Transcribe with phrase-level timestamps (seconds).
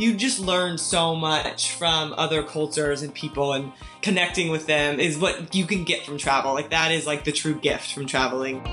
[0.00, 3.70] you just learn so much from other cultures and people and
[4.00, 6.54] connecting with them is what you can get from travel.
[6.54, 8.64] Like that is like the true gift from traveling.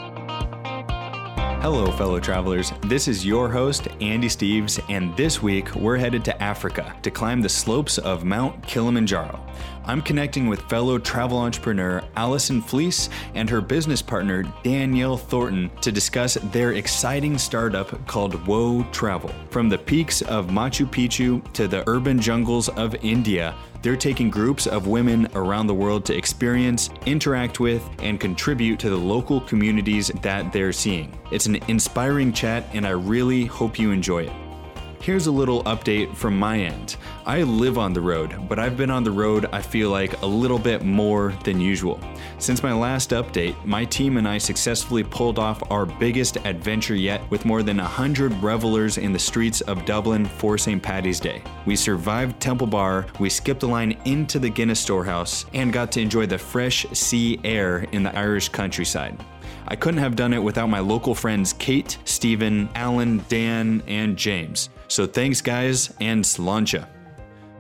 [1.61, 2.71] Hello, fellow travelers.
[2.83, 7.41] This is your host, Andy Steves, and this week we're headed to Africa to climb
[7.41, 9.46] the slopes of Mount Kilimanjaro.
[9.85, 15.91] I'm connecting with fellow travel entrepreneur Allison Fleece and her business partner Danielle Thornton to
[15.91, 19.31] discuss their exciting startup called Whoa Travel.
[19.49, 24.67] From the peaks of Machu Picchu to the urban jungles of India, they're taking groups
[24.67, 30.11] of women around the world to experience, interact with, and contribute to the local communities
[30.21, 31.17] that they're seeing.
[31.31, 34.46] It's an inspiring chat, and I really hope you enjoy it.
[34.99, 36.97] Here's a little update from my end.
[37.25, 40.25] I live on the road, but I've been on the road, I feel like, a
[40.25, 41.99] little bit more than usual.
[42.39, 47.21] Since my last update, my team and I successfully pulled off our biggest adventure yet
[47.31, 50.83] with more than 100 revelers in the streets of Dublin for St.
[50.83, 51.41] Patty's Day.
[51.65, 56.01] We survived Temple Bar, we skipped a line into the Guinness storehouse, and got to
[56.01, 59.17] enjoy the fresh sea air in the Irish countryside.
[59.67, 64.69] I couldn't have done it without my local friends Kate, Stephen, Alan, Dan, and James.
[64.87, 66.87] So thanks, guys, and sláinte.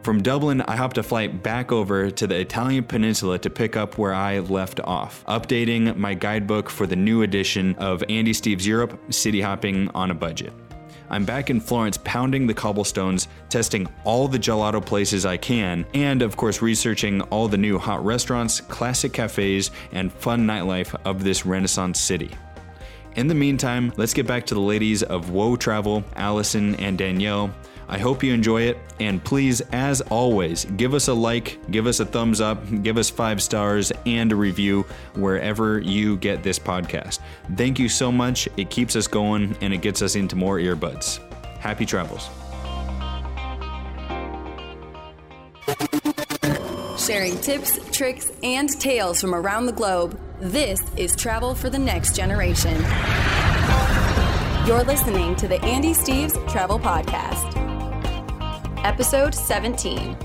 [0.03, 3.97] From Dublin, I hopped a flight back over to the Italian peninsula to pick up
[3.97, 8.97] where I left off, updating my guidebook for the new edition of Andy Steves Europe
[9.09, 10.53] City Hopping on a Budget.
[11.09, 16.21] I'm back in Florence pounding the cobblestones, testing all the gelato places I can, and
[16.21, 21.45] of course, researching all the new hot restaurants, classic cafes, and fun nightlife of this
[21.45, 22.31] Renaissance city.
[23.15, 27.51] In the meantime, let's get back to the ladies of Whoa Travel, Allison and Danielle.
[27.89, 31.99] I hope you enjoy it, and please, as always, give us a like, give us
[31.99, 34.85] a thumbs up, give us five stars, and a review
[35.15, 37.19] wherever you get this podcast.
[37.55, 38.49] Thank you so much.
[38.57, 41.19] It keeps us going and it gets us into more earbuds.
[41.59, 42.29] Happy travels.
[46.99, 52.15] Sharing tips, tricks, and tales from around the globe, this is Travel for the Next
[52.15, 52.75] Generation.
[54.67, 57.66] You're listening to the Andy Steves Travel Podcast,
[58.83, 60.15] Episode 17.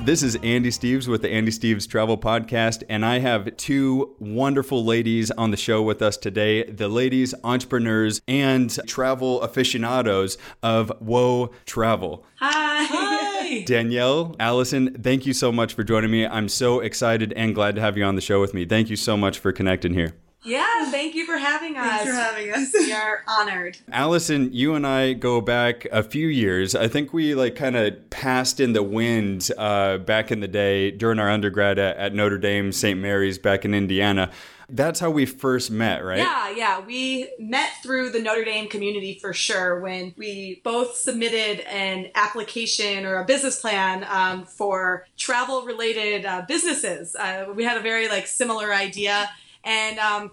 [0.00, 4.84] This is Andy Steves with the Andy Steves Travel Podcast, and I have two wonderful
[4.84, 11.52] ladies on the show with us today the ladies, entrepreneurs, and travel aficionados of Whoa
[11.66, 12.24] Travel.
[12.36, 12.84] Hi.
[12.84, 13.62] Hi.
[13.66, 16.26] Danielle, Allison, thank you so much for joining me.
[16.26, 18.64] I'm so excited and glad to have you on the show with me.
[18.64, 20.14] Thank you so much for connecting here.
[20.44, 21.86] Yeah, thank you for having us.
[21.86, 22.72] Thanks for having us.
[22.72, 23.78] We are honored.
[23.92, 26.74] Allison, you and I go back a few years.
[26.74, 30.90] I think we like kind of passed in the wind uh, back in the day
[30.90, 32.98] during our undergrad at, at Notre Dame St.
[32.98, 34.30] Mary's back in Indiana.
[34.68, 36.18] That's how we first met, right?
[36.18, 36.80] Yeah, yeah.
[36.80, 43.04] We met through the Notre Dame community for sure when we both submitted an application
[43.04, 47.14] or a business plan um, for travel related uh, businesses.
[47.14, 49.28] Uh, we had a very like similar idea
[49.64, 50.30] and um,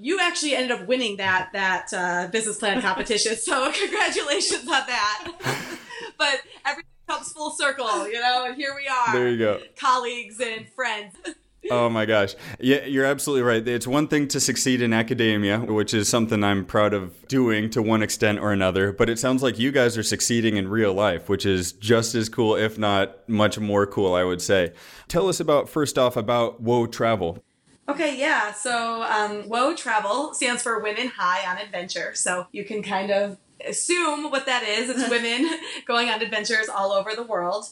[0.00, 3.36] you actually ended up winning that that uh, business plan competition.
[3.36, 5.32] so congratulations on that.
[6.18, 9.14] but everything comes full circle, you know, and here we are.
[9.14, 9.60] There you go.
[9.78, 11.14] Colleagues and friends.
[11.68, 12.36] Oh my gosh.
[12.60, 13.66] Yeah, you're absolutely right.
[13.66, 17.82] It's one thing to succeed in academia, which is something I'm proud of doing to
[17.82, 21.28] one extent or another, but it sounds like you guys are succeeding in real life,
[21.28, 24.74] which is just as cool, if not much more cool, I would say.
[25.08, 27.42] Tell us about, first off, about Whoa Travel.
[27.88, 28.52] Okay, yeah.
[28.52, 32.14] So, um, Travel stands for Women High on Adventure.
[32.14, 34.90] So you can kind of assume what that is.
[34.90, 35.48] It's women
[35.86, 37.66] going on adventures all over the world.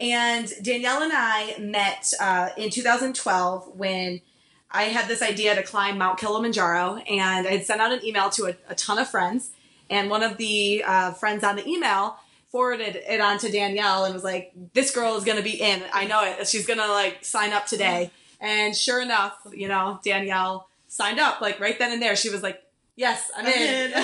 [0.00, 4.20] And Danielle and I met uh, in 2012 when
[4.68, 8.30] I had this idea to climb Mount Kilimanjaro, and I had sent out an email
[8.30, 9.52] to a, a ton of friends.
[9.88, 12.16] And one of the uh, friends on the email
[12.50, 15.82] forwarded it on to Danielle and was like, "This girl is going to be in.
[15.92, 16.48] I know it.
[16.48, 18.10] She's going to like sign up today."
[18.42, 22.16] And sure enough, you know, Danielle signed up like right then and there.
[22.16, 22.62] She was like,
[22.96, 23.94] "Yes, I'm, I'm in." 100%.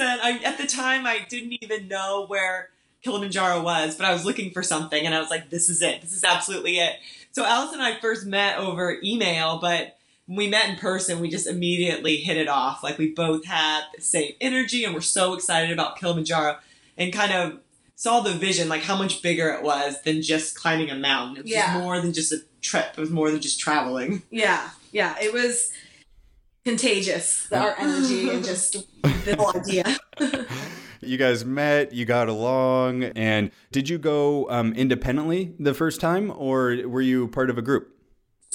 [0.00, 2.68] I, at the time, I didn't even know where
[3.06, 6.02] Kilimanjaro was, but I was looking for something and I was like, this is it.
[6.02, 6.96] This is absolutely it.
[7.30, 9.96] So Alice and I first met over email, but
[10.26, 12.82] when we met in person, we just immediately hit it off.
[12.82, 16.58] Like we both had the same energy and we're so excited about Kilimanjaro
[16.98, 17.60] and kind of
[17.96, 21.38] saw the vision, like how much bigger it was than just climbing a mountain.
[21.38, 21.78] It was Yeah.
[21.78, 22.92] more than just a trip.
[22.96, 24.22] It was more than just traveling.
[24.30, 25.72] Yeah, yeah, it was
[26.64, 27.50] contagious.
[27.52, 29.96] Our energy and just the whole idea.
[31.02, 36.32] You guys met, you got along, and did you go um, independently the first time,
[36.34, 37.94] or were you part of a group?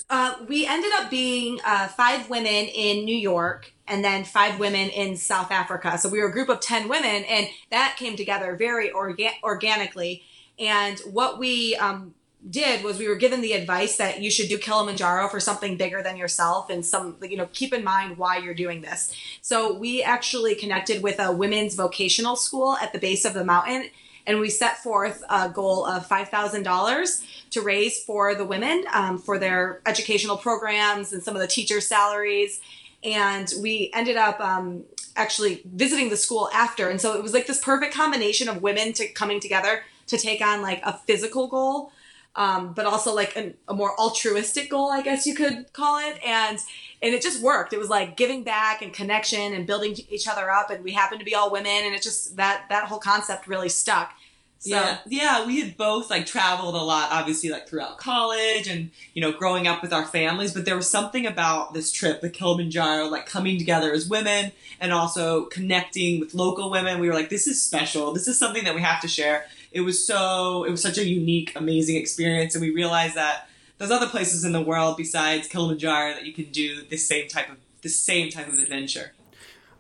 [0.09, 4.89] Uh, we ended up being uh, five women in New York and then five women
[4.89, 5.97] in South Africa.
[5.97, 10.23] So we were a group of 10 women, and that came together very orga- organically.
[10.57, 12.13] And what we um,
[12.49, 16.01] did was we were given the advice that you should do Kilimanjaro for something bigger
[16.01, 19.13] than yourself and some, you know, keep in mind why you're doing this.
[19.41, 23.89] So we actually connected with a women's vocational school at the base of the mountain
[24.27, 29.37] and we set forth a goal of $5,000 to raise for the women um, for
[29.37, 32.59] their educational programs and some of the teachers' salaries.
[33.03, 34.83] And we ended up um,
[35.15, 36.89] actually visiting the school after.
[36.89, 40.41] And so it was like this perfect combination of women to coming together to take
[40.41, 41.91] on like a physical goal
[42.35, 46.17] um, but also like an, a more altruistic goal, I guess you could call it.
[46.25, 46.57] And
[47.01, 47.73] and it just worked.
[47.73, 50.69] It was like giving back and connection and building each other up.
[50.69, 53.69] And we happened to be all women, and it just that that whole concept really
[53.69, 54.13] stuck.
[54.59, 54.69] So.
[54.69, 59.21] Yeah, yeah, we had both like traveled a lot, obviously, like throughout college and you
[59.21, 60.53] know growing up with our families.
[60.53, 64.93] But there was something about this trip, the Kilimanjaro, like coming together as women and
[64.93, 66.99] also connecting with local women.
[66.99, 68.13] We were like, this is special.
[68.13, 71.05] This is something that we have to share it was so it was such a
[71.05, 73.47] unique, amazing experience, and we realized that
[73.77, 77.49] there's other places in the world besides Kilimanjaro that you can do this same type
[77.49, 79.13] of the same type of adventure.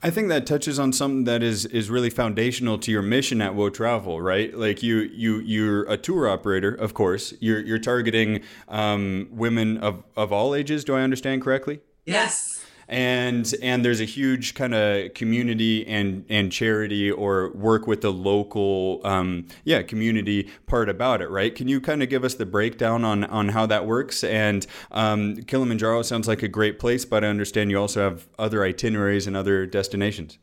[0.03, 3.53] I think that touches on something that is is really foundational to your mission at
[3.53, 4.57] Whoa Travel, right?
[4.57, 7.33] Like you you you're a tour operator, of course.
[7.39, 10.83] You're you're targeting um, women of of all ages.
[10.83, 11.81] Do I understand correctly?
[12.05, 12.60] Yes
[12.91, 18.11] and and there's a huge kind of community and and charity or work with the
[18.11, 21.55] local um, yeah community part about it right?
[21.55, 24.23] Can you kind of give us the breakdown on on how that works?
[24.23, 28.63] And um, Kilimanjaro sounds like a great place but I understand you also have other
[28.63, 30.37] itineraries and other destinations.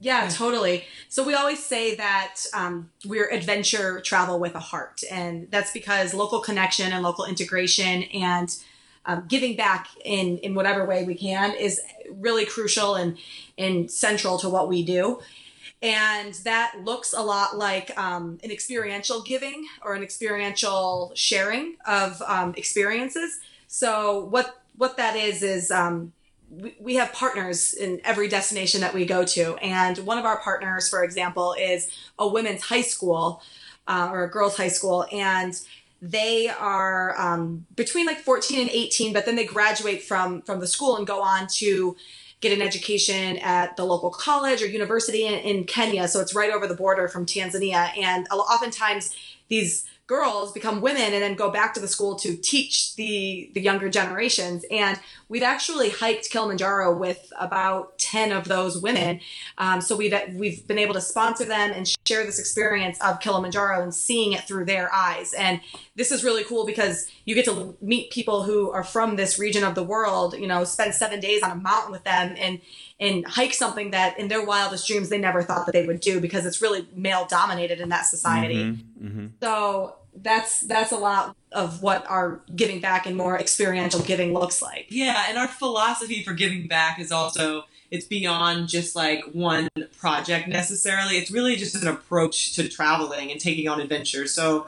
[0.00, 0.84] Yeah, totally.
[1.08, 6.12] So we always say that um, we're adventure travel with a heart, and that's because
[6.12, 8.54] local connection and local integration and
[9.06, 11.80] um, giving back in in whatever way we can is
[12.10, 13.16] really crucial and
[13.58, 15.20] and central to what we do.
[15.82, 22.22] And that looks a lot like um, an experiential giving or an experiential sharing of
[22.22, 23.40] um, experiences.
[23.66, 26.12] So what what that is is um,
[26.50, 29.56] we, we have partners in every destination that we go to.
[29.56, 33.42] And one of our partners for example is a women's high school
[33.86, 35.06] uh, or a girls high school.
[35.12, 35.60] And
[36.04, 40.66] they are um, between like 14 and 18 but then they graduate from from the
[40.66, 41.96] school and go on to
[42.42, 46.06] get an education at the local college or university in, in kenya.
[46.06, 47.96] So it's right over the border from tanzania.
[47.98, 49.16] And oftentimes
[49.48, 53.60] these girls become women and then go back to the school to teach the the
[53.60, 54.64] younger generations.
[54.70, 54.98] And
[55.28, 59.20] we've actually hiked kilimanjaro with about 10 of those women.
[59.56, 63.82] Um, so we've we've been able to sponsor them and share this experience of kilimanjaro
[63.82, 65.32] and seeing it through their eyes.
[65.32, 65.60] And
[65.96, 69.64] this is really cool because you get to meet people who are from this region
[69.64, 72.60] of the world you know spend seven days on a mountain with them and
[73.00, 76.20] and hike something that in their wildest dreams they never thought that they would do
[76.20, 78.64] because it's really male dominated in that society.
[78.64, 79.26] Mm-hmm, mm-hmm.
[79.42, 84.62] So that's that's a lot of what our giving back and more experiential giving looks
[84.62, 84.86] like.
[84.90, 89.68] Yeah, and our philosophy for giving back is also it's beyond just like one
[89.98, 91.16] project necessarily.
[91.16, 94.32] It's really just an approach to traveling and taking on adventures.
[94.32, 94.66] So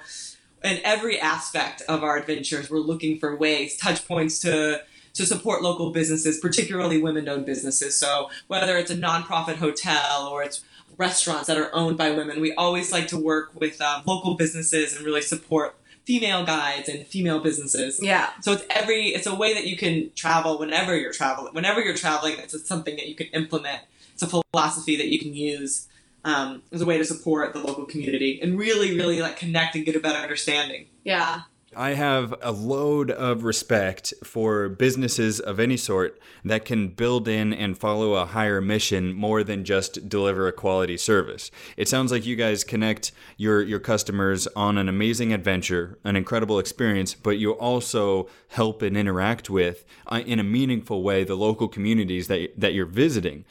[0.62, 4.82] in every aspect of our adventures, we're looking for ways, touch points to
[5.16, 7.96] to support local businesses, particularly women-owned businesses.
[7.96, 10.62] So whether it's a nonprofit hotel or it's
[10.98, 14.96] restaurants that are owned by women, we always like to work with um, local businesses
[14.96, 17.98] and really support female guides and female businesses.
[18.02, 18.30] Yeah.
[18.40, 21.52] So it's every it's a way that you can travel whenever you're traveling.
[21.52, 23.82] Whenever you're traveling, it's something that you can implement.
[24.14, 25.88] It's a philosophy that you can use
[26.24, 29.84] um, as a way to support the local community and really, really like connect and
[29.84, 30.86] get a better understanding.
[31.04, 31.42] Yeah.
[31.76, 37.52] I have a load of respect for businesses of any sort that can build in
[37.52, 41.50] and follow a higher mission more than just deliver a quality service.
[41.76, 46.58] It sounds like you guys connect your your customers on an amazing adventure, an incredible
[46.58, 51.68] experience, but you also help and interact with uh, in a meaningful way the local
[51.68, 53.44] communities that that you're visiting.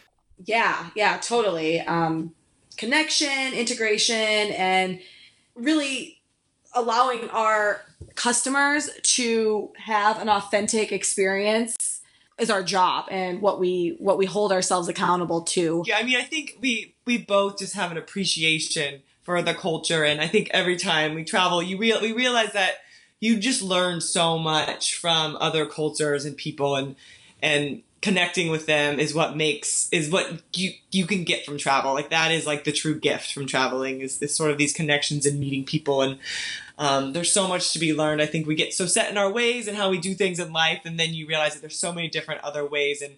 [0.43, 1.79] Yeah, yeah, totally.
[1.81, 2.33] Um,
[2.75, 4.99] connection, integration, and
[5.55, 6.21] really
[6.73, 7.81] allowing our
[8.15, 12.01] customers to have an authentic experience
[12.37, 15.83] is our job and what we what we hold ourselves accountable to.
[15.85, 20.03] Yeah, I mean, I think we we both just have an appreciation for the culture,
[20.03, 22.75] and I think every time we travel, you real we realize that
[23.19, 26.95] you just learn so much from other cultures and people, and
[27.41, 31.95] and connecting with them is what makes is what you you can get from travel
[31.95, 35.25] like that is like the true gift from traveling is this sort of these connections
[35.25, 36.19] and meeting people and
[36.77, 38.21] Um, there's so much to be learned.
[38.21, 40.51] I think we get so set in our ways and how we do things in
[40.51, 43.15] life, and then you realize that there's so many different other ways, and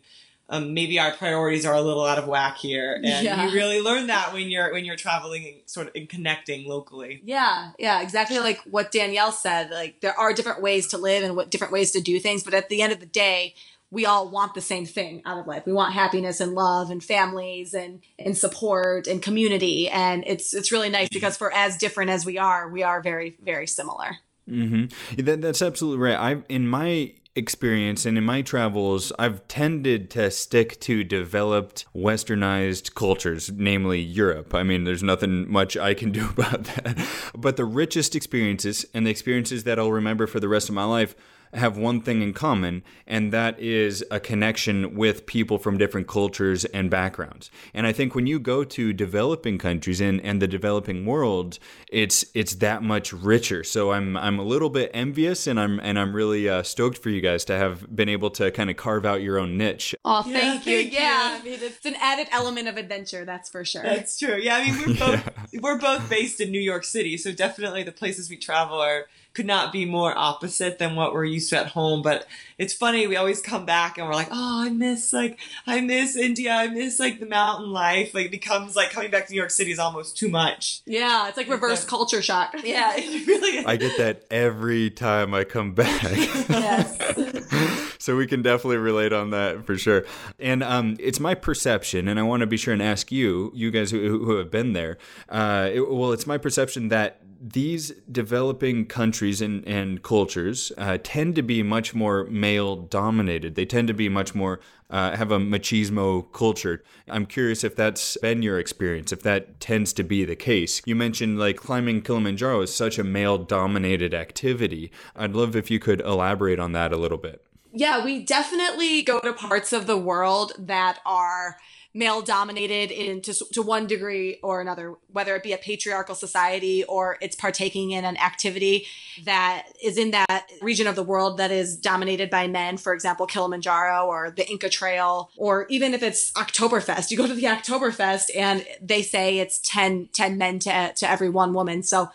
[0.49, 2.93] um, maybe our priorities are a little out of whack here.
[2.93, 3.47] And Yeah.
[3.47, 7.21] you really learn that when you're when you're traveling and sort of and connecting locally.
[7.25, 9.71] Yeah, yeah, exactly like what Danielle said.
[9.71, 12.53] Like there are different ways to live and what different ways to do things, but
[12.53, 13.55] at the end of the day,
[13.89, 15.65] we all want the same thing out of life.
[15.65, 19.89] We want happiness and love and families and and support and community.
[19.89, 23.37] And it's it's really nice because for as different as we are, we are very
[23.41, 24.17] very similar.
[24.49, 25.23] Mm-hmm.
[25.23, 26.17] That, that's absolutely right.
[26.17, 32.95] I, in my experience and in my travels, I've tended to stick to developed, westernized
[32.95, 34.55] cultures, namely Europe.
[34.55, 36.97] I mean, there's nothing much I can do about that.
[37.35, 40.85] But the richest experiences and the experiences that I'll remember for the rest of my
[40.85, 41.15] life
[41.53, 46.65] have one thing in common, and that is a connection with people from different cultures
[46.65, 47.49] and backgrounds.
[47.73, 51.59] And I think when you go to developing countries and, and the developing world,
[51.91, 53.63] it's it's that much richer.
[53.63, 57.09] So I'm I'm a little bit envious, and I'm and I'm really uh, stoked for
[57.09, 59.95] you guys to have been able to kind of carve out your own niche.
[60.05, 60.77] Oh, Yeah, thank you.
[60.81, 61.39] thank yeah, you.
[61.39, 63.83] I mean, it's an added element of adventure, that's for sure.
[63.83, 64.35] That's true.
[64.37, 67.91] Yeah, I mean we're both we're both based in New York City, so definitely the
[67.91, 69.05] places we travel are
[69.37, 72.01] could not be more opposite than what we're used to at home.
[72.01, 72.25] But
[72.57, 76.15] it's funny, we always come back and we're like, oh, I miss like I miss
[76.15, 78.15] India, I miss like the mountain life.
[78.15, 80.81] Like it becomes like coming back to New York City is almost too much.
[80.87, 81.89] yeah, it's like reverse Yeah.
[81.89, 82.55] culture shock.
[82.63, 83.65] Yeah, it really is.
[83.67, 86.01] I get that every time I come back.
[86.49, 87.93] yes.
[87.99, 90.05] so we can definitely relate on that for sure.
[90.39, 93.71] And um, it's my perception, and I want to be sure and ask you, you
[93.71, 94.97] guys who, who have been there.
[95.29, 101.35] Uh, it- well, it's my perception that these developing countries and, and cultures uh, tend
[101.35, 103.53] to be much more male dominated.
[103.55, 106.83] They tend to be much more uh, have a machismo culture.
[107.07, 110.81] I'm curious if that's been your experience, if that tends to be the case.
[110.85, 114.91] You mentioned like climbing Kilimanjaro is such a male dominated activity.
[115.15, 117.43] I'd love if you could elaborate on that a little bit.
[117.77, 121.57] Yeah, we definitely go to parts of the world that are
[121.93, 126.83] male dominated in to, to one degree or another, whether it be a patriarchal society
[126.85, 128.87] or it's partaking in an activity
[129.25, 133.27] that is in that region of the world that is dominated by men, for example,
[133.27, 138.35] Kilimanjaro or the Inca Trail, or even if it's Oktoberfest, you go to the Oktoberfest
[138.35, 141.83] and they say it's 10, 10 men to, to every one woman.
[141.83, 142.09] So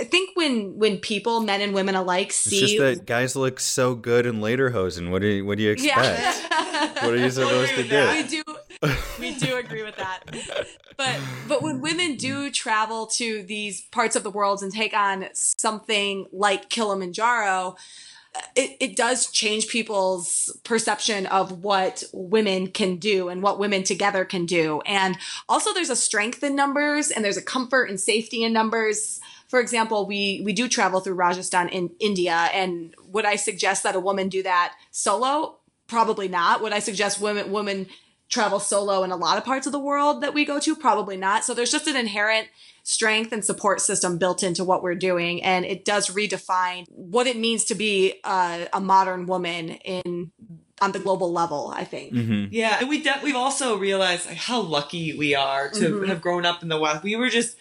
[0.00, 3.60] I think when when people, men and women alike, It's see just that guys look
[3.60, 5.10] so good in lederhosen.
[5.10, 6.18] What do you what do you expect?
[6.50, 6.88] yeah.
[7.02, 8.08] What are you supposed to do?
[8.08, 8.42] we do
[9.18, 10.20] we do agree with that
[10.96, 15.26] but but when women do travel to these parts of the world and take on
[15.34, 17.76] something like kilimanjaro
[18.56, 24.24] it, it does change people's perception of what women can do and what women together
[24.24, 25.16] can do and
[25.48, 29.20] also there's a strength in numbers and there's a comfort and safety in numbers
[29.52, 33.94] for example we we do travel through rajasthan in india and would i suggest that
[33.94, 35.58] a woman do that solo?
[35.86, 36.62] Probably not.
[36.62, 37.78] Would i suggest women women
[38.36, 40.74] travel solo in a lot of parts of the world that we go to?
[40.74, 41.44] Probably not.
[41.44, 42.46] So there's just an inherent
[42.82, 47.36] strength and support system built into what we're doing and it does redefine what it
[47.36, 47.94] means to be
[48.24, 50.32] a, a modern woman in
[50.80, 52.08] on the global level i think.
[52.12, 56.08] Hmm Yeah, and we de- we've also realized like, how lucky we are to Mhm.
[56.08, 57.02] have grown up in the West.
[57.04, 57.52] We were just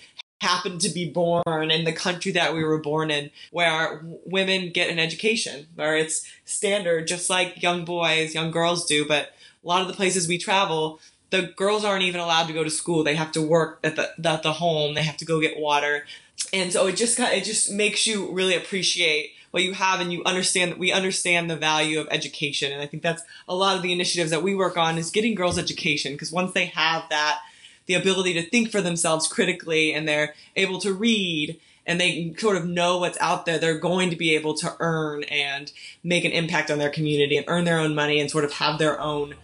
[0.42, 4.90] happened to be born in the country that we were born in, where women get
[4.90, 9.08] an education, where it's standard, just like young boys, young girls do.
[9.08, 9.34] But
[9.64, 12.72] a lot of the places we travel, the girls aren't even allowed to go to
[12.72, 13.04] school.
[13.04, 14.96] They have to work at the at the home.
[14.96, 16.08] They have to go get water,
[16.52, 20.00] and so it just kind of, it just makes you really appreciate what you have
[20.00, 23.54] and you understand that we understand the value of education and i think that's a
[23.54, 26.68] lot of the initiatives that we work on is getting girls education because once they
[26.68, 27.42] have that
[27.86, 32.58] the ability to think for themselves critically and they're able to read and they sort
[32.58, 35.72] of know what's out there they're going to be able to earn and
[36.04, 38.80] make an impact on their community and earn their own money and sort of have
[38.80, 39.36] their own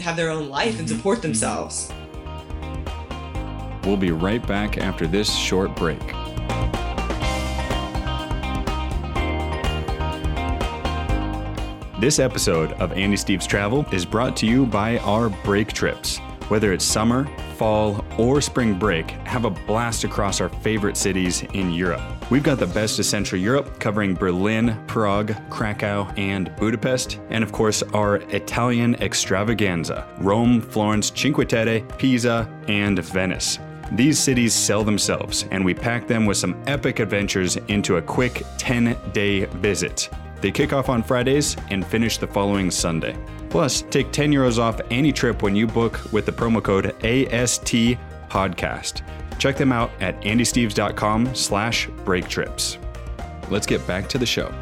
[0.00, 1.90] have their own life and support themselves
[3.84, 6.00] We'll be right back after this short break.
[11.98, 16.18] This episode of Andy Steves Travel is brought to you by our break trips.
[16.48, 17.24] Whether it's summer,
[17.60, 22.00] fall, or spring break, have a blast across our favorite cities in Europe.
[22.30, 27.52] We've got the best of Central Europe, covering Berlin, Prague, Krakow, and Budapest, and of
[27.52, 33.58] course our Italian extravaganza Rome, Florence, Cinque Terre, Pisa, and Venice.
[33.92, 38.42] These cities sell themselves, and we pack them with some epic adventures into a quick
[38.56, 40.08] 10 day visit.
[40.40, 43.18] They kick off on Fridays and finish the following Sunday.
[43.50, 47.98] Plus, take 10 euros off any trip when you book with the promo code AST
[48.30, 49.02] podcast.
[49.38, 52.78] Check them out at andysteves.com slash breaktrips.
[53.50, 54.52] let's get back to the show.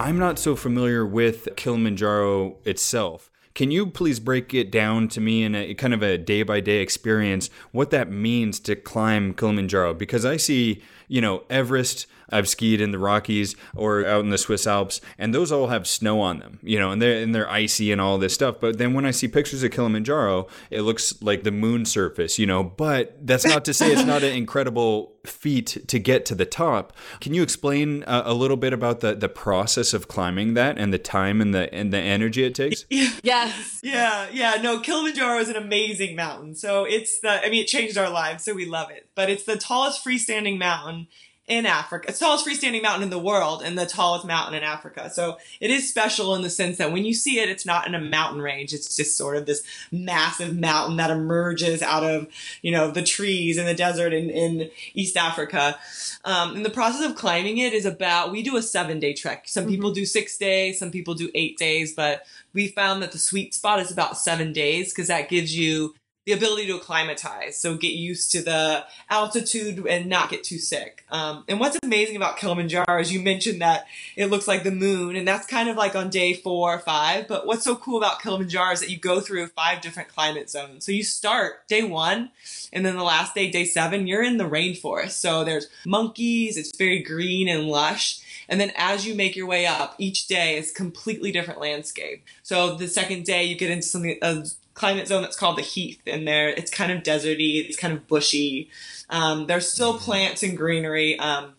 [0.00, 3.30] I'm not so familiar with Kilimanjaro itself.
[3.54, 6.60] Can you please break it down to me in a kind of a day by
[6.60, 9.92] day experience what that means to climb Kilimanjaro?
[9.92, 14.38] Because I see, you know, Everest, I've skied in the Rockies or out in the
[14.38, 17.50] Swiss Alps, and those all have snow on them, you know, and they're and they're
[17.50, 18.56] icy and all this stuff.
[18.60, 22.46] But then when I see pictures of Kilimanjaro, it looks like the moon surface, you
[22.46, 22.62] know.
[22.62, 26.94] But that's not to say it's not an incredible feat to get to the top.
[27.20, 30.92] Can you explain a, a little bit about the the process of climbing that and
[30.92, 32.84] the time and the and the energy it takes?
[33.22, 33.80] Yes.
[33.82, 34.54] Yeah, yeah.
[34.62, 36.54] No, Kilimanjaro is an amazing mountain.
[36.54, 39.08] So it's the, I mean, it changed our lives, so we love it.
[39.14, 41.08] But it's the tallest freestanding mountain
[41.50, 42.08] in Africa.
[42.08, 45.10] It's the tallest freestanding mountain in the world and the tallest mountain in Africa.
[45.10, 47.94] So it is special in the sense that when you see it, it's not in
[47.96, 48.72] a mountain range.
[48.72, 52.28] It's just sort of this massive mountain that emerges out of,
[52.62, 55.76] you know, the trees in the desert in, in East Africa.
[56.24, 59.48] Um, and the process of climbing it is about, we do a seven day trek.
[59.48, 63.18] Some people do six days, some people do eight days, but we found that the
[63.18, 65.94] sweet spot is about seven days because that gives you
[66.30, 71.04] the ability to acclimatize, so get used to the altitude and not get too sick.
[71.10, 75.16] Um, and what's amazing about Kilimanjaro is you mentioned that it looks like the moon,
[75.16, 77.26] and that's kind of like on day four or five.
[77.26, 80.86] But what's so cool about Kilimanjaro is that you go through five different climate zones.
[80.86, 82.30] So you start day one,
[82.72, 85.12] and then the last day, day seven, you're in the rainforest.
[85.12, 88.20] So there's monkeys, it's very green and lush.
[88.50, 92.24] And then as you make your way up, each day is completely different landscape.
[92.42, 96.02] So the second day, you get into something a climate zone that's called the Heath,
[96.06, 98.68] and there it's kind of deserty, it's kind of bushy.
[99.08, 101.18] Um, there's still plants and greenery.
[101.18, 101.54] Um,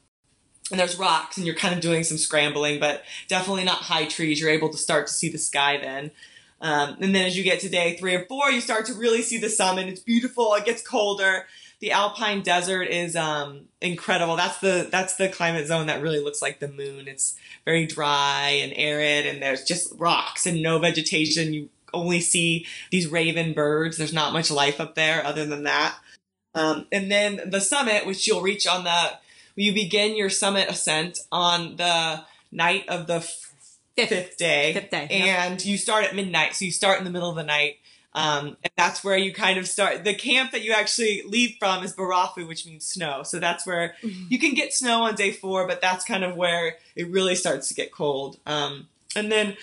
[0.69, 4.39] and there's rocks, and you're kind of doing some scrambling, but definitely not high trees.
[4.39, 6.11] You're able to start to see the sky then.
[6.61, 9.21] Um, and then as you get to day three or four, you start to really
[9.21, 10.53] see the sun and It's beautiful.
[10.53, 11.47] It gets colder.
[11.81, 14.35] The alpine desert is um, incredible.
[14.35, 17.07] That's the that's the climate zone that really looks like the moon.
[17.07, 17.35] It's
[17.65, 21.53] very dry and arid, and there's just rocks and no vegetation.
[21.53, 23.97] You only see these raven birds.
[23.97, 25.95] There's not much life up there other than that.
[26.53, 29.13] Um, and then the summit, which you'll reach on the
[29.55, 33.51] you begin your summit ascent on the night of the f-
[33.95, 34.73] fifth, day.
[34.73, 35.07] Fifth day.
[35.09, 36.55] And you start at midnight.
[36.55, 37.77] So you start in the middle of the night.
[38.13, 40.03] Um, and that's where you kind of start.
[40.03, 43.23] The camp that you actually leave from is Barafu, which means snow.
[43.23, 46.75] So that's where you can get snow on day four, but that's kind of where
[46.95, 48.37] it really starts to get cold.
[48.45, 49.55] Um, and then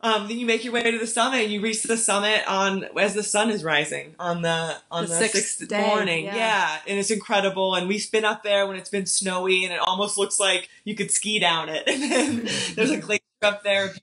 [0.00, 2.84] um, then you make your way to the summit and you reach the summit on
[3.00, 6.26] as the sun is rising on the on The the, sixth sixth, day, morning.
[6.26, 6.36] yeah.
[6.36, 6.76] Yeah.
[6.86, 7.74] and it's incredible.
[7.74, 10.94] And we've been up there when it's been snowy, and it almost looks like you
[10.94, 11.84] could ski down it.
[11.88, 13.94] And then there's a glacier up there.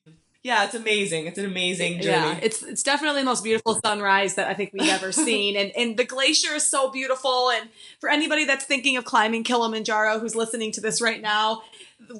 [0.43, 1.27] Yeah, it's amazing.
[1.27, 2.29] It's an amazing journey.
[2.29, 5.71] Yeah, it's it's definitely the most beautiful sunrise that I think we've ever seen, and
[5.77, 7.51] and the glacier is so beautiful.
[7.51, 11.61] And for anybody that's thinking of climbing Kilimanjaro, who's listening to this right now,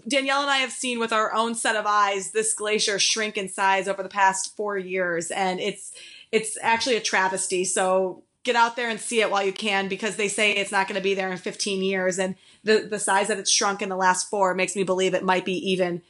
[0.07, 3.49] Danielle and I have seen with our own set of eyes this glacier shrink in
[3.49, 5.91] size over the past four years, and it's
[6.31, 7.65] it's actually a travesty.
[7.65, 10.87] So get out there and see it while you can because they say it's not
[10.87, 13.89] going to be there in 15 years and the the size that it's shrunk in
[13.89, 16.01] the last four makes me believe it might be even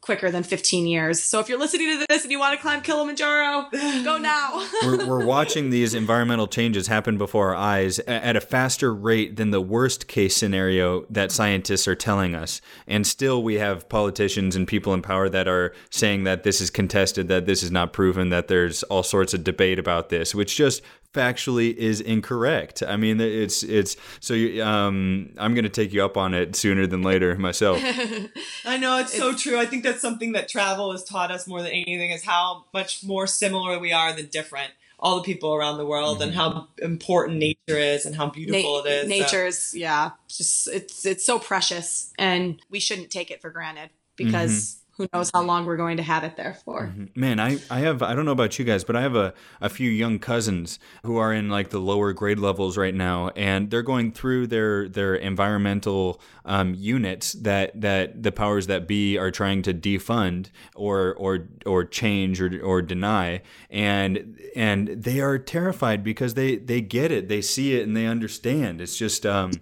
[0.00, 1.22] quicker than 15 years.
[1.22, 3.68] So if you're listening to this and you want to climb Kilimanjaro,
[4.04, 4.66] go now.
[4.82, 9.50] we're, we're watching these environmental changes happen before our eyes at a faster rate than
[9.50, 12.60] the worst case scenario that scientists are telling us.
[12.86, 16.70] And still, we have politicians and people in power that are saying that this is
[16.70, 20.56] contested, that this is not proven, that there's all sorts of debate about this, which
[20.56, 20.82] just
[21.14, 22.82] factually is incorrect.
[22.82, 24.34] I mean, it's it's so.
[24.34, 27.78] You, um, I'm going to take you up on it sooner than later myself.
[28.64, 29.58] I know it's, so true.
[29.58, 33.04] I think that's something that travel has taught us more than anything is how much
[33.04, 34.72] more similar we are than different.
[35.00, 38.90] All the people around the world and how important nature is and how beautiful Na-
[38.90, 39.02] it is.
[39.02, 43.90] So- Nature's yeah, just it's it's so precious, and we shouldn't take it for granted
[44.16, 46.92] because who knows how long we're going to have it there for.
[47.14, 49.68] Man, I, I have I don't know about you guys, but I have a, a
[49.68, 53.82] few young cousins who are in like the lower grade levels right now, and they're
[53.82, 59.62] going through their their environmental um, units that that the powers that be are trying
[59.62, 66.34] to defund or or or change or or deny, and and they are terrified because
[66.34, 68.80] they they get it, they see it, and they understand.
[68.80, 69.52] It's just um,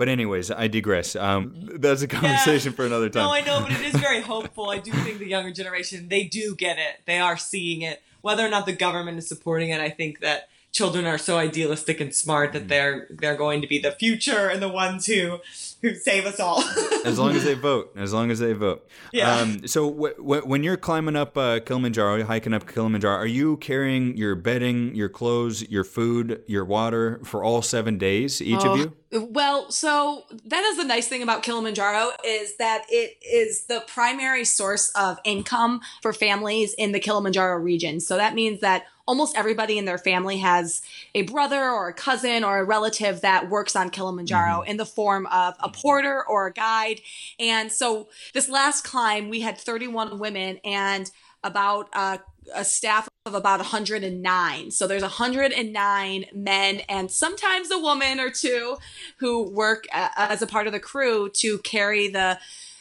[0.00, 1.14] but anyways, I digress.
[1.14, 3.24] Um, that's a conversation for another time.
[3.24, 4.70] No, I know, but it is very hopeful.
[4.70, 7.02] I do think the younger generation, they do get it.
[7.06, 8.02] They are seeing it.
[8.20, 12.00] Whether or not the government is supporting it, I think that children are so idealistic
[12.00, 12.68] and smart that hmm.
[12.68, 15.38] they're they're going to be the future and the ones who
[15.82, 16.62] who save us all.
[17.04, 17.92] as long as they vote.
[17.96, 18.86] As long as they vote.
[19.12, 19.36] Yeah.
[19.36, 23.56] Um, so w- w- when you're climbing up uh, Kilimanjaro, hiking up Kilimanjaro, are you
[23.58, 28.72] carrying your bedding, your clothes, your food, your water for all seven days, each Oh.
[28.74, 28.96] of you?
[29.12, 34.44] Well, so that is the nice thing about Kilimanjaro is that it is the primary
[34.44, 37.98] source of income for families in the Kilimanjaro region.
[37.98, 40.82] So that means that almost everybody in their family has
[41.16, 45.26] a brother or a cousin or a relative that works on Kilimanjaro in the form
[45.26, 47.00] of a porter or a guide.
[47.40, 51.10] And so this last climb, we had 31 women and
[51.42, 52.18] about uh,
[52.54, 54.70] a staff of about 109.
[54.70, 58.76] So there's 109 men and sometimes a woman or two
[59.16, 62.38] who work as a part of the crew to carry the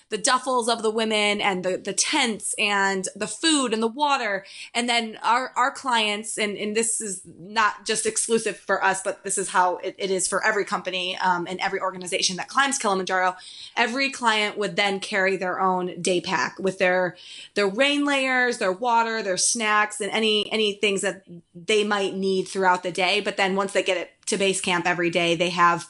[0.10, 4.46] the duffels of the women and the, the tents and the food and the water.
[4.74, 9.24] And then our, our clients, and, and this is not just exclusive for us, but
[9.24, 12.78] this is how it, it is for every company um, and every organization that climbs
[12.78, 13.36] Kilimanjaro.
[13.78, 17.16] Every client would then carry their own day pack with their
[17.54, 22.48] their rain layers, their water, their snacks, and any any things that they might need
[22.48, 23.22] throughout the day.
[23.22, 25.88] But then once they get it to base camp every day, they have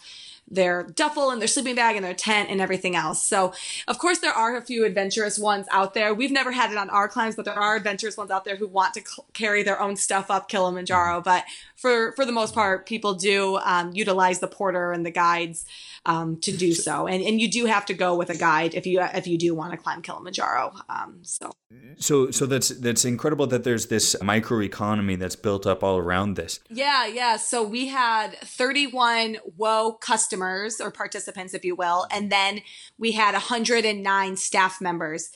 [0.50, 3.24] their duffel and their sleeping bag and their tent and everything else.
[3.24, 3.54] So,
[3.88, 6.14] of course, there are a few adventurous ones out there.
[6.14, 8.68] We've never had it on our climbs, but there are adventurous ones out there who
[8.68, 11.22] want to c- carry their own stuff up Kilimanjaro.
[11.22, 15.66] But for for the most part, people do um, utilize the porter and the guides
[16.10, 17.06] um, to do so.
[17.06, 19.54] And and you do have to go with a guide if you if you do
[19.54, 20.74] want to climb Kilimanjaro.
[20.90, 21.52] Um, so.
[22.00, 26.60] So, so that's that's incredible that there's this microeconomy that's built up all around this.
[26.70, 27.38] Yeah, yeah.
[27.38, 32.62] So we had 31 Whoa customers or participants, if you will, and then
[32.98, 35.30] we had 109 staff members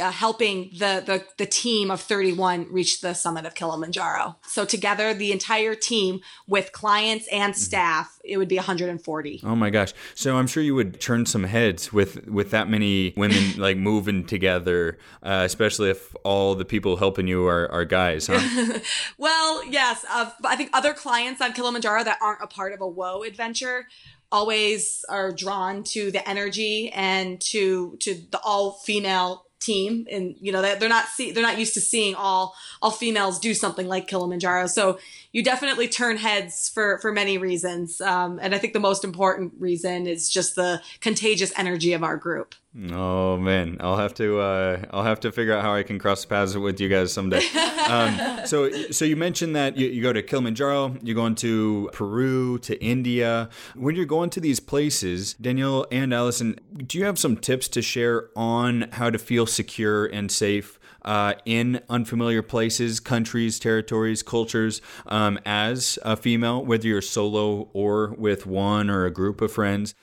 [0.00, 4.36] uh, helping the, the the team of 31 reach the summit of Kilimanjaro.
[4.46, 9.42] So together, the entire team with clients and staff, it would be 140.
[9.44, 9.92] Oh my gosh!
[10.14, 14.24] So I'm sure you would turn some heads with with that many women like moving
[14.24, 18.78] together, uh, especially if all the people helping you are, are guys, huh?
[19.18, 20.04] Well, yes.
[20.10, 23.86] Uh, I think other clients on Kilimanjaro that aren't a part of a Whoa adventure
[24.32, 30.52] always are drawn to the energy and to to the all female team and you
[30.52, 33.88] know they- they're not see they're not used to seeing all all females do something
[33.88, 34.66] like Kilimanjaro.
[34.66, 34.98] So
[35.36, 39.52] you definitely turn heads for for many reasons um, and I think the most important
[39.58, 42.54] reason is just the contagious energy of our group
[42.92, 46.24] Oh man, I'll have to uh, I'll have to figure out how I can cross
[46.26, 47.42] paths with you guys someday.
[47.86, 52.58] Um, so so you mentioned that you, you go to Kilimanjaro, you're going to Peru,
[52.58, 53.48] to India.
[53.76, 57.82] When you're going to these places, Danielle and Allison, do you have some tips to
[57.82, 60.80] share on how to feel secure and safe?
[61.06, 68.12] Uh, in unfamiliar places, countries, territories, cultures, um, as a female, whether you're solo or
[68.18, 69.94] with one or a group of friends.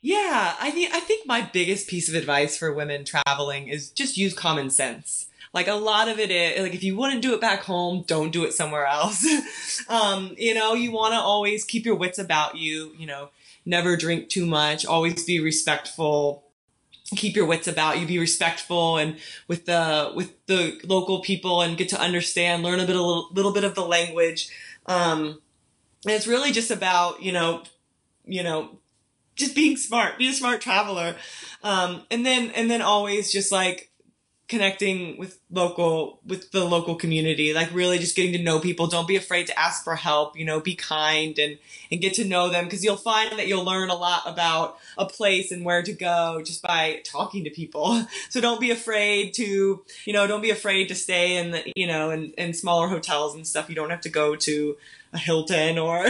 [0.00, 4.16] Yeah, I mean, I think my biggest piece of advice for women traveling is just
[4.16, 5.26] use common sense.
[5.52, 8.30] Like a lot of it is like if you wouldn't do it back home, don't
[8.30, 9.26] do it somewhere else.
[9.88, 12.92] um, you know, you want to always keep your wits about you.
[12.98, 13.30] You know,
[13.64, 14.86] never drink too much.
[14.86, 16.45] Always be respectful.
[17.14, 18.06] Keep your wits about you.
[18.06, 22.86] Be respectful and with the with the local people and get to understand, learn a
[22.86, 24.50] bit a little, little bit of the language.
[24.86, 25.40] Um,
[26.04, 27.62] and it's really just about you know,
[28.24, 28.78] you know,
[29.36, 31.14] just being smart, be a smart traveler.
[31.62, 33.90] Um, and then, and then always just like
[34.48, 38.86] connecting with local, with the local community, like really just getting to know people.
[38.86, 41.58] Don't be afraid to ask for help, you know, be kind and,
[41.90, 45.04] and get to know them because you'll find that you'll learn a lot about a
[45.04, 48.06] place and where to go just by talking to people.
[48.28, 51.86] So don't be afraid to, you know, don't be afraid to stay in the, you
[51.86, 53.68] know, in, in smaller hotels and stuff.
[53.68, 54.76] You don't have to go to
[55.16, 56.06] Hilton or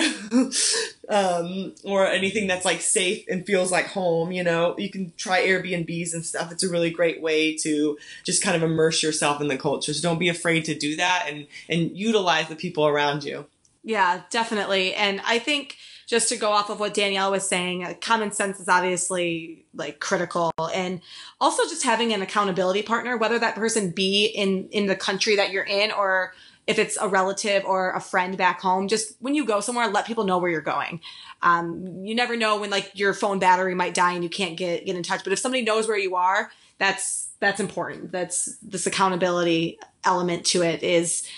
[1.09, 4.33] um, or anything that's like safe and feels like home.
[4.33, 6.53] You know, you can try Airbnbs and stuff.
[6.53, 9.95] It's a really great way to just kind of immerse yourself in the culture.
[9.95, 13.47] So don't be afraid to do that and and utilize the people around you.
[13.83, 14.95] Yeah, definitely.
[14.95, 18.61] And I think just to go off of what Danielle was saying, uh, common sense
[18.61, 21.01] is obviously like critical and
[21.41, 25.51] also just having an accountability partner, whether that person be in in the country that
[25.51, 26.33] you're in or
[26.67, 30.07] if it's a relative or a friend back home, just when you go somewhere, let
[30.07, 31.01] people know where you're going.
[31.43, 34.85] Um, you never know when like your phone battery might die and you can't get
[34.85, 35.23] get in touch.
[35.23, 38.11] But if somebody knows where you are, that's that's important.
[38.11, 41.29] That's this accountability element to it is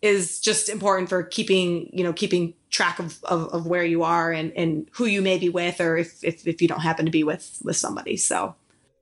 [0.00, 4.30] is just important for keeping you know keeping track of, of, of where you are
[4.30, 7.10] and, and who you may be with or if, if if you don't happen to
[7.10, 8.54] be with with somebody so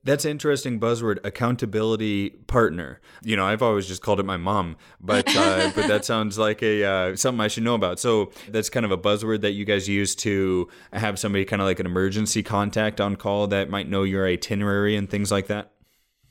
[0.07, 3.01] That's interesting buzzword accountability partner.
[3.25, 6.63] You know, I've always just called it my mom, but uh, but that sounds like
[6.63, 7.99] a uh, something I should know about.
[7.99, 11.67] So that's kind of a buzzword that you guys use to have somebody kind of
[11.67, 15.73] like an emergency contact on call that might know your itinerary and things like that.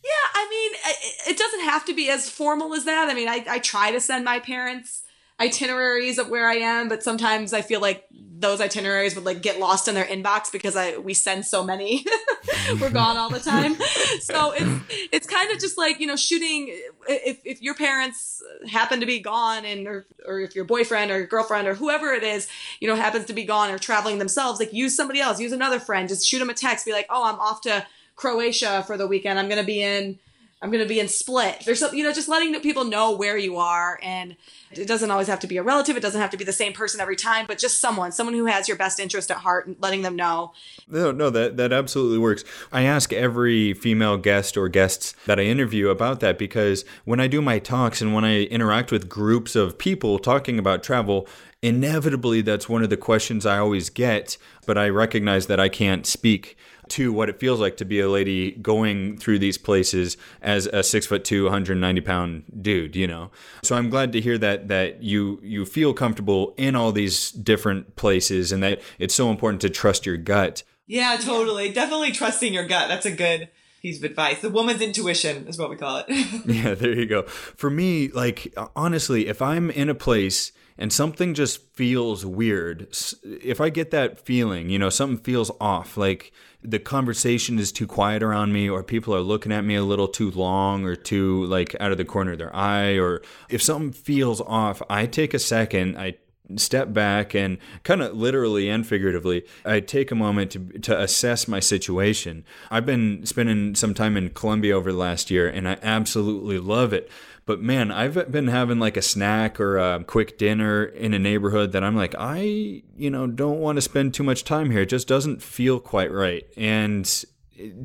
[0.01, 3.09] Yeah, I mean, it, it doesn't have to be as formal as that.
[3.09, 5.03] I mean, I, I try to send my parents
[5.39, 9.59] itineraries of where I am, but sometimes I feel like those itineraries would like get
[9.59, 12.05] lost in their inbox because I we send so many.
[12.81, 13.75] We're gone all the time.
[14.19, 16.67] so it's it's kind of just like, you know, shooting
[17.07, 21.17] if if your parents happen to be gone and or or if your boyfriend or
[21.17, 22.47] your girlfriend or whoever it is,
[22.79, 25.79] you know, happens to be gone or traveling themselves, like use somebody else, use another
[25.79, 29.07] friend, just shoot them a text, be like, "Oh, I'm off to Croatia for the
[29.07, 29.39] weekend.
[29.39, 30.19] I'm going to be in
[30.61, 31.63] I'm going to be in Split.
[31.65, 33.99] There's some, you know, just letting people know where you are.
[34.01, 34.37] And
[34.71, 35.97] it doesn't always have to be a relative.
[35.97, 38.45] It doesn't have to be the same person every time, but just someone, someone who
[38.45, 40.53] has your best interest at heart and letting them know.
[40.87, 42.45] No, no, that, that absolutely works.
[42.71, 47.27] I ask every female guest or guests that I interview about that because when I
[47.27, 51.27] do my talks and when I interact with groups of people talking about travel,
[51.61, 56.05] inevitably that's one of the questions I always get, but I recognize that I can't
[56.05, 56.57] speak
[56.89, 60.83] to what it feels like to be a lady going through these places as a
[60.83, 63.31] six foot two, 190 pound dude, you know.
[63.63, 67.95] So I'm glad to hear that that you you feel comfortable in all these different
[67.95, 70.63] places and that it's so important to trust your gut.
[70.87, 71.71] Yeah, totally.
[71.71, 72.87] Definitely trusting your gut.
[72.89, 73.49] That's a good
[73.81, 74.41] piece of advice.
[74.41, 76.05] The woman's intuition is what we call it.
[76.45, 77.23] yeah, there you go.
[77.23, 82.87] For me, like honestly, if I'm in a place and something just feels weird,
[83.23, 87.87] if I get that feeling, you know, something feels off, like the conversation is too
[87.87, 91.45] quiet around me or people are looking at me a little too long or too
[91.45, 95.33] like out of the corner of their eye or if something feels off i take
[95.33, 96.15] a second i
[96.57, 101.47] step back and kind of literally and figuratively i take a moment to, to assess
[101.47, 102.45] my situation.
[102.69, 106.93] I've been spending some time in colombia over the last year and i absolutely love
[106.93, 107.09] it
[107.45, 111.73] but man, I've been having like a snack or a quick dinner in a neighborhood
[111.73, 114.81] that I'm like, I, you know, don't want to spend too much time here.
[114.81, 116.43] It just doesn't feel quite right.
[116.57, 117.05] And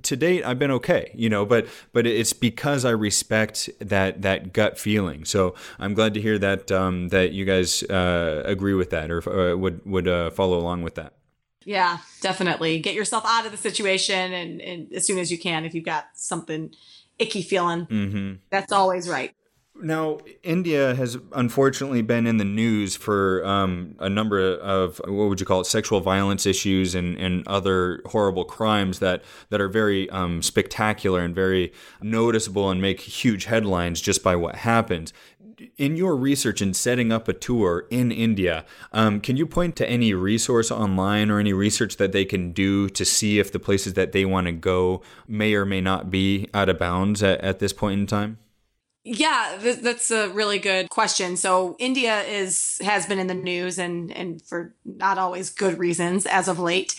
[0.03, 4.53] to date I've been okay, you know, but but it's because I respect that that
[4.53, 5.25] gut feeling.
[5.25, 9.29] So I'm glad to hear that um, that you guys uh, agree with that or
[9.29, 11.15] uh, would would uh, follow along with that.
[11.65, 12.79] Yeah, definitely.
[12.79, 15.85] Get yourself out of the situation and, and as soon as you can if you've
[15.85, 16.73] got something
[17.19, 17.87] icky feeling.
[17.87, 18.33] Mm-hmm.
[18.51, 19.35] That's always right.
[19.83, 25.41] Now, India has unfortunately been in the news for um, a number of what would
[25.41, 30.09] you call it, sexual violence issues and, and other horrible crimes that that are very
[30.11, 35.13] um, spectacular and very noticeable and make huge headlines just by what happens.
[35.77, 39.89] In your research and setting up a tour in India, um, can you point to
[39.89, 43.93] any resource online or any research that they can do to see if the places
[43.95, 47.59] that they want to go may or may not be out of bounds at, at
[47.59, 48.39] this point in time?
[49.05, 51.37] Yeah, th- that's a really good question.
[51.37, 56.27] So India is has been in the news and and for not always good reasons
[56.27, 56.95] as of late.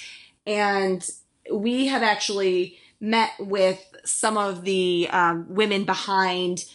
[0.48, 1.08] And
[1.52, 6.66] we have actually met with some of the um, women behind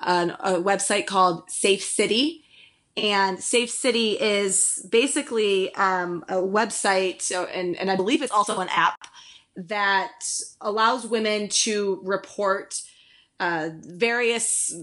[0.00, 2.44] an, a website called Safe City.
[2.96, 8.60] And Safe City is basically um, a website, so, and, and I believe it's also
[8.60, 8.98] an app
[9.54, 10.24] that
[10.62, 12.80] allows women to report
[13.38, 14.74] uh, various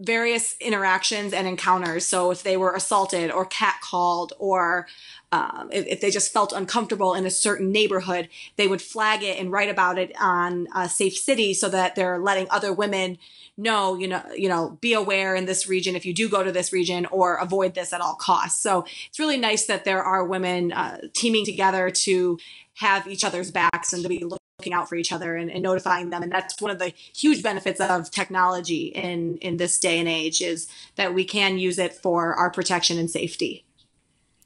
[0.00, 2.06] various interactions and encounters.
[2.06, 4.86] So if they were assaulted or catcalled or
[5.32, 9.38] um, if, if, they just felt uncomfortable in a certain neighborhood, they would flag it
[9.38, 13.18] and write about it on a Safe City so that they're letting other women
[13.58, 16.52] know, you know, you know, be aware in this region if you do go to
[16.52, 18.62] this region or avoid this at all costs.
[18.62, 22.38] So it's really nice that there are women uh, teaming together to
[22.76, 24.37] have each other's backs and to be looking
[24.72, 26.20] out for each other and, and, notifying them.
[26.20, 30.42] And that's one of the huge benefits of technology in in this day and age
[30.42, 30.66] is
[30.96, 33.64] that we can use it for our protection and safety.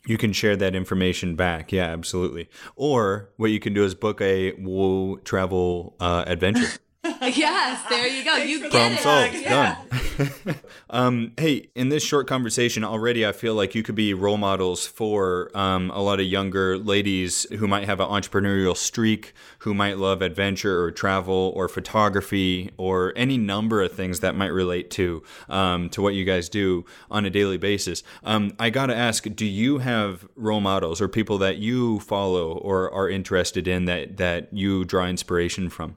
[0.06, 1.72] You can share that information back.
[1.72, 2.50] Yeah absolutely.
[2.76, 6.78] Or what you can do is book a Whoa travel uh, adventure
[7.22, 8.36] yes, there you go.
[8.36, 9.34] You get Problem solved.
[9.34, 9.76] Yeah.
[10.16, 10.56] Done.
[10.90, 14.86] um, hey, in this short conversation already, I feel like you could be role models
[14.86, 19.98] for um, a lot of younger ladies who might have an entrepreneurial streak, who might
[19.98, 25.24] love adventure or travel or photography or any number of things that might relate to
[25.48, 28.04] um, to what you guys do on a daily basis.
[28.22, 32.52] Um, I got to ask, do you have role models or people that you follow
[32.52, 35.96] or are interested in that that you draw inspiration from?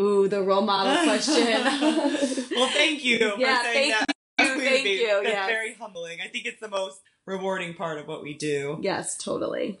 [0.00, 1.44] Ooh, the role model question.
[2.56, 4.06] well, thank you yeah, thank that.
[4.38, 5.00] You, thank me.
[5.00, 5.20] you.
[5.22, 5.46] That's yes.
[5.48, 6.20] very humbling.
[6.22, 8.78] I think it's the most rewarding part of what we do.
[8.80, 9.78] Yes, totally.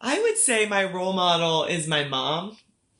[0.00, 2.56] I would say my role model is my mom.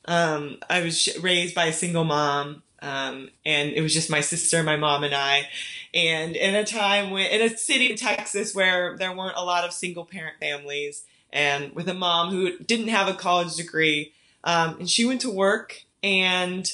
[0.07, 4.21] Um, I was sh- raised by a single mom, um, and it was just my
[4.21, 5.49] sister, my mom, and I.
[5.93, 9.65] And in a time when, in a city in Texas where there weren't a lot
[9.65, 14.13] of single parent families, and with a mom who didn't have a college degree,
[14.45, 16.71] um, and she went to work and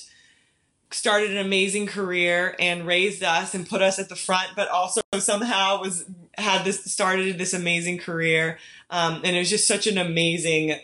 [0.91, 5.01] started an amazing career and raised us and put us at the front, but also
[5.19, 6.05] somehow was
[6.37, 8.59] had this started this amazing career.
[8.91, 10.81] Um, and it was just such an amazing,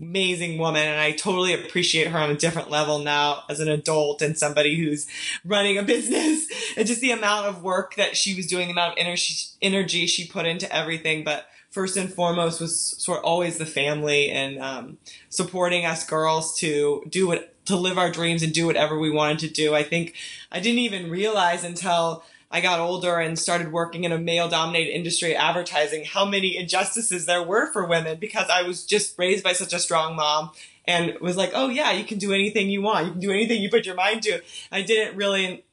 [0.00, 0.82] amazing woman.
[0.82, 4.76] And I totally appreciate her on a different level now as an adult and somebody
[4.76, 5.06] who's
[5.44, 6.46] running a business
[6.78, 10.06] and just the amount of work that she was doing, the amount of energy, energy
[10.06, 11.22] she put into everything.
[11.22, 16.56] But first and foremost was sort of always the family and um, supporting us girls
[16.58, 19.74] to do what to live our dreams and do whatever we wanted to do.
[19.74, 20.14] I think
[20.52, 24.92] I didn't even realize until I got older and started working in a male dominated
[24.92, 29.52] industry advertising how many injustices there were for women because I was just raised by
[29.52, 30.50] such a strong mom
[30.84, 33.06] and was like, oh yeah, you can do anything you want.
[33.06, 34.42] You can do anything you put your mind to.
[34.72, 35.64] I didn't really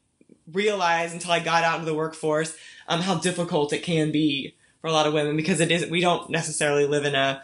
[0.52, 2.56] realize until I got out into the workforce
[2.88, 6.02] um, how difficult it can be for a lot of women because it isn't, we
[6.02, 7.42] don't necessarily live in a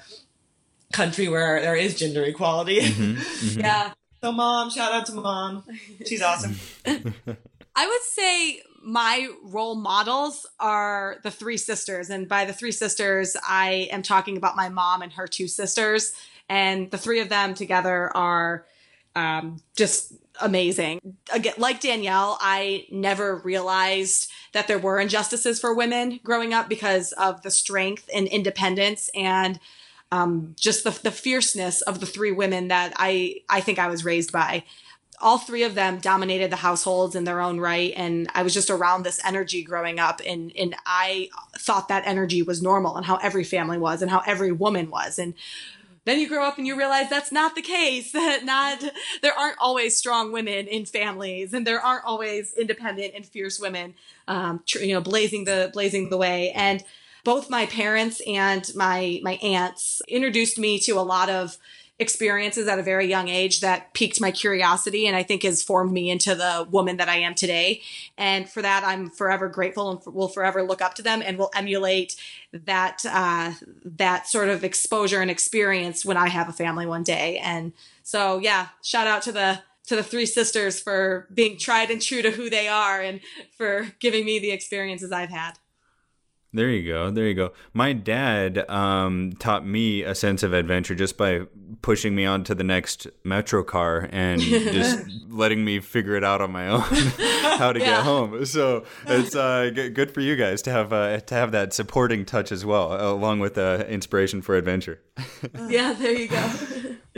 [0.93, 2.79] country where there is gender equality.
[2.79, 3.13] Mm-hmm,
[3.47, 3.59] mm-hmm.
[3.59, 3.93] Yeah.
[4.23, 5.65] So mom, shout out to mom.
[6.05, 6.55] She's awesome.
[7.75, 12.09] I would say my role models are the three sisters.
[12.09, 16.13] And by the three sisters, I am talking about my mom and her two sisters.
[16.47, 18.65] And the three of them together are
[19.13, 21.01] um, just amazing.
[21.33, 27.11] Again, like Danielle, I never realized that there were injustices for women growing up because
[27.11, 29.59] of the strength and independence and
[30.13, 34.05] um, just the, the fierceness of the three women that I, I think I was
[34.05, 34.63] raised by.
[35.19, 37.93] All three of them dominated the households in their own right.
[37.95, 40.21] And I was just around this energy growing up.
[40.23, 44.21] And, and I thought that energy was normal and how every family was and how
[44.27, 45.17] every woman was.
[45.17, 45.33] And
[46.05, 48.83] then you grow up and you realize that's not the case that not
[49.23, 53.95] there aren't always strong women in families and there aren't always independent and fierce women
[54.27, 56.83] um, you know blazing the blazing the way and
[57.23, 61.57] both my parents and my my aunts introduced me to a lot of
[61.99, 65.91] experiences at a very young age that piqued my curiosity and I think has formed
[65.91, 67.81] me into the woman that I am today.
[68.17, 71.51] And for that, I'm forever grateful and will forever look up to them and will
[71.55, 72.15] emulate
[72.51, 73.53] that uh,
[73.85, 77.37] that sort of exposure and experience when I have a family one day.
[77.37, 82.01] And so, yeah, shout out to the to the three sisters for being tried and
[82.01, 83.19] true to who they are and
[83.57, 85.53] for giving me the experiences I've had.
[86.53, 87.09] There you go.
[87.09, 87.51] There you go.
[87.73, 91.47] My dad um, taught me a sense of adventure just by
[91.81, 96.51] pushing me onto the next metro car and just letting me figure it out on
[96.51, 96.81] my own
[97.57, 97.85] how to yeah.
[97.85, 98.45] get home.
[98.45, 102.51] So it's uh, good for you guys to have uh, to have that supporting touch
[102.51, 105.01] as well, along with uh, inspiration for adventure.
[105.67, 106.51] yeah, there you go.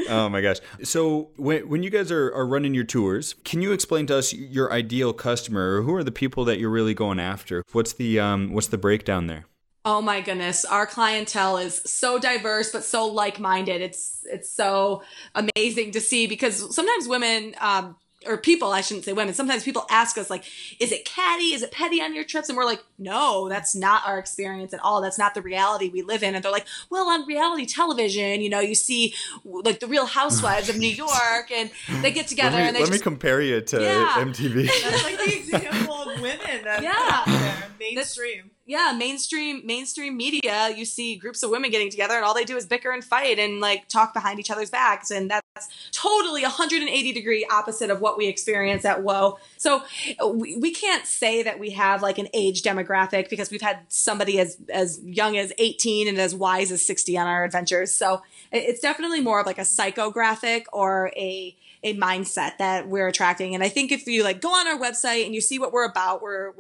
[0.10, 0.58] Oh my gosh.
[0.84, 4.34] So when, when you guys are, are running your tours, can you explain to us
[4.34, 5.82] your ideal customer?
[5.82, 7.64] Who are the people that you're really going after?
[7.72, 9.46] What's the um, what's the breakdown there?
[9.88, 13.82] Oh my goodness, our clientele is so diverse but so like-minded.
[13.82, 15.04] It's it's so
[15.36, 19.34] amazing to see because sometimes women um, or people, I shouldn't say women.
[19.34, 20.44] Sometimes people ask us like,
[20.80, 21.54] is it catty?
[21.54, 22.50] Is it petty on your trips?
[22.50, 25.02] And we're like, no, that's not our experience at all.
[25.02, 26.36] That's not the reality we live in.
[26.36, 30.70] And they're like, well, on reality television, you know, you see like the real housewives
[30.70, 31.70] of New York and
[32.02, 34.16] they get together let me, and they let just, me compare you to yeah.
[34.18, 34.68] MTV.
[34.84, 37.62] That's like the example of women that yeah.
[37.80, 38.44] mainstream.
[38.44, 42.46] That's, yeah, mainstream mainstream media, you see groups of women getting together and all they
[42.46, 45.46] do is bicker and fight and like talk behind each other's backs and that's
[45.92, 49.38] totally 180 degree opposite of what we experience at Whoa.
[49.58, 49.84] So
[50.26, 54.40] we, we can't say that we have like an age demographic because we've had somebody
[54.40, 57.94] as as young as 18 and as wise as 60 on our adventures.
[57.94, 63.54] So it's definitely more of like a psychographic or a a mindset that we're attracting.
[63.54, 65.86] And I think if you like go on our website and you see what we're
[65.86, 66.52] about, we're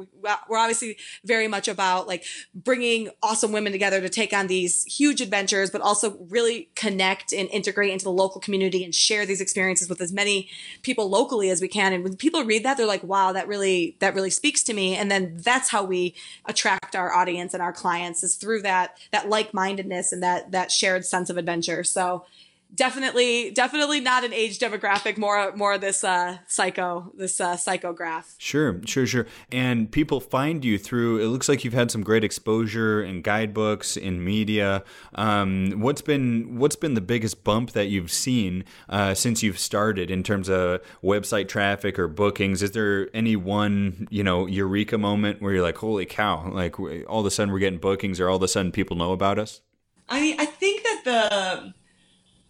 [0.48, 5.22] we're obviously very much about like bringing awesome women together to take on these huge
[5.22, 9.90] adventures, but also really connect and integrate into the local community and share these experiences
[9.90, 10.48] with as many
[10.84, 11.92] people locally as we can.
[11.92, 14.96] And when people read that, they're like, "Wow, that really that really speaks to me."
[14.96, 16.14] And then that's how we
[16.46, 20.72] attract our audience and our clients is through that that like mindedness and that that
[20.72, 21.84] shared sense of adventure.
[21.84, 22.26] So
[22.76, 28.36] definitely definitely not an age demographic more more this uh psycho this uh psychograph.
[28.38, 29.28] Sure sure sure.
[29.52, 33.96] And people find you through it looks like you've had some great exposure in guidebooks
[33.96, 34.84] in media.
[35.14, 40.12] Um what's been what's been the biggest bump that you've seen uh since you've started
[40.12, 42.62] in terms of website traffic or bookings?
[42.62, 47.22] Is there any one you know eureka moment where you're like holy cow like all
[47.22, 49.62] of a sudden we're getting bookings or all of a sudden people know about us?
[50.08, 51.74] I mean i think that the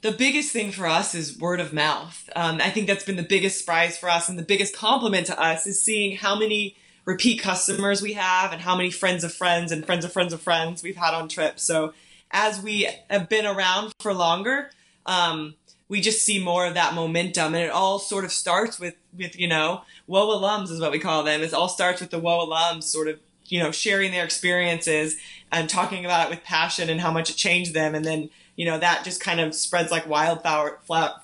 [0.06, 2.30] the biggest thing for us is word of mouth.
[2.36, 5.42] Um, I think that's been the biggest surprise for us and the biggest compliment to
[5.42, 9.72] us is seeing how many repeat customers we have and how many friends of friends
[9.72, 11.64] and friends of friends of friends we've had on trips.
[11.64, 11.94] So
[12.30, 14.70] as we have been around for longer,
[15.08, 15.56] um,
[15.90, 19.40] we just see more of that momentum and it all sort of starts with with
[19.40, 22.48] you know Whoa alums is what we call them it all starts with the Whoa
[22.48, 25.16] alums sort of you know sharing their experiences
[25.52, 28.66] and talking about it with passion and how much it changed them and then you
[28.66, 30.80] know that just kind of spreads like wildfire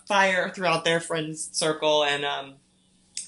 [0.05, 2.55] fire throughout their friends circle and um,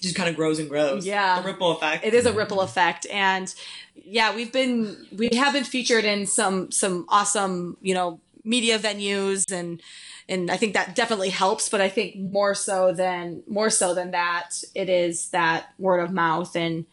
[0.03, 1.05] just kind of grows and grows.
[1.05, 1.41] Yeah.
[1.41, 2.05] the ripple effect.
[2.05, 3.07] It is a ripple effect.
[3.11, 3.53] And
[3.95, 9.51] yeah we've been we have been featured in some some awesome you know media venues
[9.51, 9.81] and
[10.29, 11.69] and I think that definitely helps.
[11.69, 16.11] But I think more so than more so than that, it is that word of
[16.11, 16.85] mouth and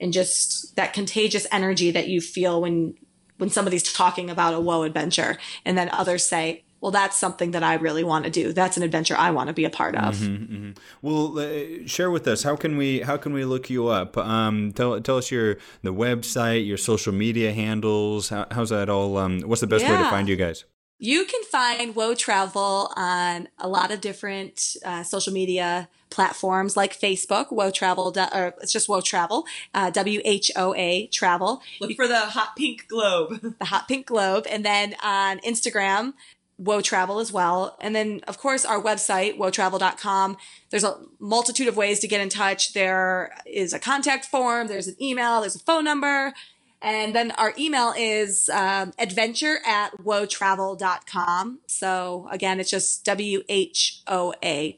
[0.00, 2.94] and just that contagious energy that you feel when
[3.38, 7.62] when somebody's talking about a Whoa adventure, and then others say, well, that's something that
[7.62, 8.52] I really want to do.
[8.52, 10.16] That's an adventure I want to be a part of.
[10.16, 10.70] Mm-hmm, mm-hmm.
[11.02, 14.16] Well, uh, share with us how can we how can we look you up?
[14.16, 18.28] Um, tell tell us your the website, your social media handles.
[18.28, 19.16] How, how's that all?
[19.16, 19.96] Um, what's the best yeah.
[19.96, 20.64] way to find you guys?
[21.00, 26.98] You can find Whoa Travel on a lot of different uh, social media platforms like
[26.98, 31.62] Facebook, Whoa Travel, or it's just Whoa Travel, uh, W H O A Travel.
[31.80, 33.56] Look for the hot pink globe.
[33.58, 34.46] the hot pink globe.
[34.50, 36.14] And then on Instagram,
[36.56, 37.76] Whoa Travel as well.
[37.80, 40.36] And then, of course, our website, whoatravel.com.
[40.70, 42.72] There's a multitude of ways to get in touch.
[42.72, 46.34] There is a contact form, there's an email, there's a phone number.
[46.80, 51.60] And then our email is um, adventure at whoatravel.com.
[51.66, 54.72] So again, it's just W H O A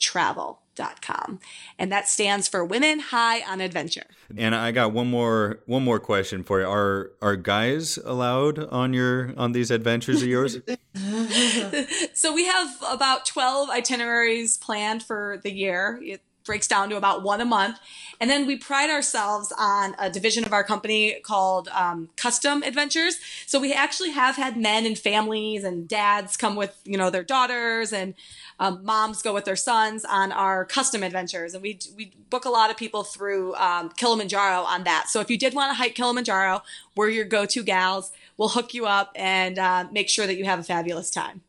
[0.75, 1.41] travel.com.
[1.79, 4.07] And that stands for Women High on Adventure.
[4.37, 6.67] And I got one more one more question for you.
[6.67, 10.59] Are are guys allowed on your on these adventures of yours?
[12.15, 15.99] so we have about 12 itineraries planned for the year.
[16.03, 17.79] It breaks down to about one a month.
[18.21, 23.19] And then we pride ourselves on a division of our company called um, Custom Adventures.
[23.47, 27.23] So we actually have had men and families and dads come with, you know, their
[27.23, 28.15] daughters and
[28.59, 31.55] um, moms go with their sons on our custom adventures.
[31.55, 35.09] And we, we book a lot of people through um, Kilimanjaro on that.
[35.09, 36.63] So if you did want to hike Kilimanjaro,
[36.97, 38.13] we're your go-to gals.
[38.37, 41.43] We'll hook you up and uh, make sure that you have a fabulous time.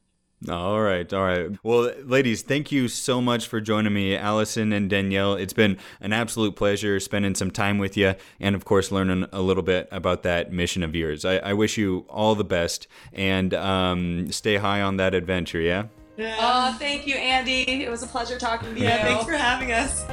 [0.49, 1.51] All right, all right.
[1.61, 5.35] Well, ladies, thank you so much for joining me, Allison and Danielle.
[5.35, 9.41] It's been an absolute pleasure spending some time with you, and of course, learning a
[9.41, 11.25] little bit about that mission of yours.
[11.25, 15.61] I, I wish you all the best, and um, stay high on that adventure.
[15.61, 15.85] Yeah.
[16.17, 16.35] Yeah.
[16.39, 17.83] Oh, thank you, Andy.
[17.83, 18.85] It was a pleasure talking to you.
[18.85, 20.03] Yeah, thanks for having us.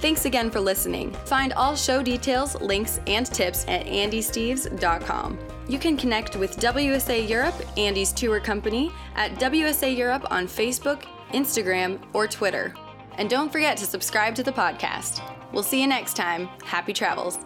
[0.00, 1.12] Thanks again for listening.
[1.26, 5.38] Find all show details, links, and tips at andysteves.com.
[5.68, 12.00] You can connect with WSA Europe, Andy's tour company, at WSA Europe on Facebook, Instagram,
[12.14, 12.74] or Twitter.
[13.18, 15.22] And don't forget to subscribe to the podcast.
[15.52, 16.48] We'll see you next time.
[16.64, 17.38] Happy travels.